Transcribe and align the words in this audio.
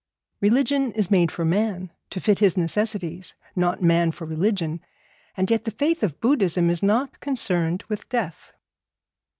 Religion 0.41 0.91
is 0.93 1.11
made 1.11 1.31
for 1.31 1.45
man, 1.45 1.91
to 2.09 2.19
fit 2.19 2.39
his 2.39 2.57
necessities, 2.57 3.35
not 3.55 3.83
man 3.83 4.11
for 4.11 4.25
religion, 4.25 4.81
and 5.37 5.51
yet 5.51 5.63
the 5.63 5.69
faith 5.69 6.01
of 6.01 6.19
Buddhism 6.19 6.71
is 6.71 6.81
not 6.81 7.19
concerned 7.19 7.83
with 7.87 8.09
death. 8.09 8.51